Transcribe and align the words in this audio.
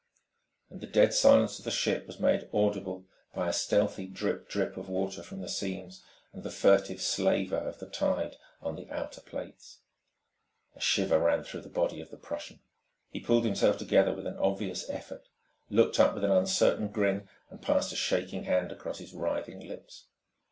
And 0.71 0.81
the 0.81 0.87
dead 0.87 1.13
silence 1.13 1.59
of 1.59 1.63
the 1.65 1.69
ship 1.69 2.07
was 2.07 2.19
made 2.19 2.49
audible 2.51 3.05
by 3.35 3.47
a 3.47 3.53
stealthy 3.53 4.07
drip 4.07 4.49
drip 4.49 4.75
of 4.75 4.89
water 4.89 5.21
from 5.21 5.41
the 5.41 5.47
seams, 5.47 6.01
and 6.33 6.41
the 6.41 6.49
furtive 6.49 6.99
slaver 6.99 7.57
of 7.59 7.77
the 7.77 7.85
tide 7.85 8.35
on 8.63 8.75
the 8.75 8.89
outer 8.89 9.21
plates. 9.21 9.77
A 10.75 10.81
shiver 10.81 11.19
ran 11.19 11.43
through 11.43 11.61
the 11.61 11.69
body 11.69 12.01
of 12.01 12.09
the 12.09 12.17
Prussian. 12.17 12.61
He 13.11 13.19
pulled 13.19 13.45
himself 13.45 13.77
together 13.77 14.11
with 14.15 14.25
obvious 14.25 14.89
effort, 14.89 15.29
looked 15.69 15.99
up 15.99 16.15
with 16.15 16.23
an 16.23 16.31
uncertain 16.31 16.87
grin, 16.87 17.29
and 17.51 17.61
passed 17.61 17.93
a 17.93 17.95
shaking 17.95 18.45
hand 18.45 18.71
across 18.71 18.97
his 18.97 19.13
writhing 19.13 19.59
lips. 19.67 20.05